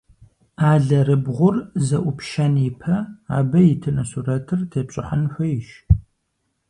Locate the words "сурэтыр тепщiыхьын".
4.11-5.23